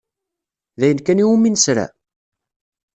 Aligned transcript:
D 0.79 0.81
ayen 0.85 0.99
kan 1.01 1.21
iwumi 1.23 1.49
nesra? 1.49 1.85